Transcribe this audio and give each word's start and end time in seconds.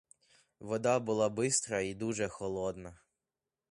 Вода 0.59 0.99
була 0.99 1.29
бистра 1.29 1.79
й 1.81 1.95
дуже 1.95 2.27
холодна. 2.27 2.97